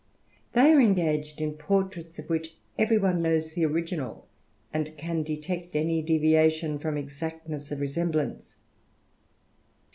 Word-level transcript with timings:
They 0.53 0.71
are 0.71 0.81
engaged 0.81 1.41
in 1.41 1.53
portraits 1.53 2.17
of 2.17 2.27
which 2.27 2.57
every 2.75 2.97
one 2.97 3.21
knows 3.21 3.53
the 3.53 3.67
original, 3.67 4.27
and 4.73 4.97
can 4.97 5.21
detect 5.21 5.75
any 5.75 6.01
deviation 6.01 6.79
from 6.79 6.97
exactness 6.97 7.71
of 7.71 7.79
resemblance. 7.79 8.57